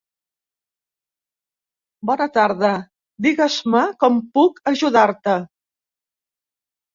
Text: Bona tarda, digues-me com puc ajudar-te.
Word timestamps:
Bona 2.09 2.27
tarda, 2.37 2.71
digues-me 3.27 3.83
com 4.05 4.19
puc 4.39 4.59
ajudar-te. 4.73 5.37